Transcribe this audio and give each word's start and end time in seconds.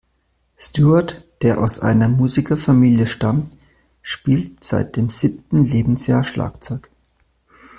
Stewart, 0.57 1.23
der 1.43 1.59
aus 1.59 1.77
einer 1.79 2.07
Musikerfamilie 2.09 3.05
stammt, 3.05 3.55
spielt 4.01 4.63
seit 4.63 4.95
dem 4.95 5.11
siebten 5.11 5.63
Lebensjahr 5.63 6.23
Schlagzeug. 6.23 6.89